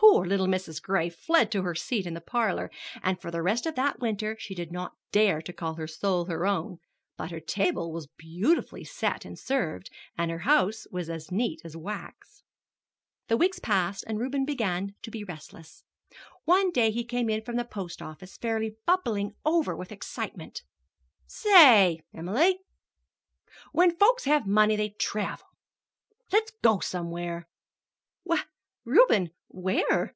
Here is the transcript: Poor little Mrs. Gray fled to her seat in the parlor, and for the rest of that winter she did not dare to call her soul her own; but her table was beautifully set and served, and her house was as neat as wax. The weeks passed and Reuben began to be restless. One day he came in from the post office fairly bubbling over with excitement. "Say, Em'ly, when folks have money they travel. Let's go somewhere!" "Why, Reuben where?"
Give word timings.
Poor 0.00 0.24
little 0.24 0.46
Mrs. 0.46 0.80
Gray 0.80 1.10
fled 1.10 1.50
to 1.50 1.62
her 1.62 1.74
seat 1.74 2.06
in 2.06 2.14
the 2.14 2.20
parlor, 2.20 2.70
and 3.02 3.20
for 3.20 3.30
the 3.32 3.42
rest 3.42 3.66
of 3.66 3.74
that 3.74 3.98
winter 3.98 4.36
she 4.38 4.54
did 4.54 4.70
not 4.72 4.96
dare 5.10 5.42
to 5.42 5.52
call 5.52 5.74
her 5.74 5.88
soul 5.88 6.26
her 6.26 6.46
own; 6.46 6.78
but 7.18 7.30
her 7.32 7.40
table 7.40 7.92
was 7.92 8.06
beautifully 8.16 8.84
set 8.84 9.24
and 9.24 9.36
served, 9.38 9.90
and 10.16 10.30
her 10.30 10.40
house 10.40 10.86
was 10.92 11.10
as 11.10 11.30
neat 11.32 11.60
as 11.64 11.76
wax. 11.76 12.42
The 13.26 13.36
weeks 13.36 13.58
passed 13.58 14.04
and 14.06 14.18
Reuben 14.20 14.44
began 14.46 14.94
to 15.02 15.10
be 15.10 15.24
restless. 15.24 15.82
One 16.44 16.70
day 16.70 16.90
he 16.92 17.04
came 17.04 17.28
in 17.28 17.42
from 17.42 17.56
the 17.56 17.64
post 17.64 18.00
office 18.00 18.36
fairly 18.38 18.76
bubbling 18.86 19.34
over 19.44 19.76
with 19.76 19.90
excitement. 19.92 20.62
"Say, 21.26 22.00
Em'ly, 22.14 22.60
when 23.72 23.96
folks 23.98 24.24
have 24.24 24.46
money 24.46 24.74
they 24.76 24.90
travel. 24.90 25.48
Let's 26.32 26.52
go 26.62 26.78
somewhere!" 26.78 27.48
"Why, 28.22 28.44
Reuben 28.84 29.32
where?" 29.50 30.06